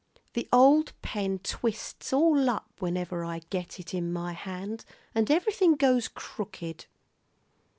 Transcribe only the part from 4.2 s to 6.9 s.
hand, and everything goes crooked."